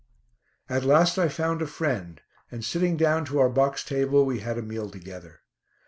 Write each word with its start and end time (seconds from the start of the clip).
At 0.67 0.83
last 0.83 1.19
I 1.19 1.29
found 1.29 1.61
a 1.61 1.67
friend, 1.67 2.21
and 2.49 2.65
sitting 2.65 2.97
down 2.97 3.23
to 3.25 3.37
our 3.37 3.49
box 3.49 3.83
table 3.83 4.25
we 4.25 4.39
had 4.39 4.57
a 4.57 4.63
meal 4.63 4.89
together. 4.89 5.41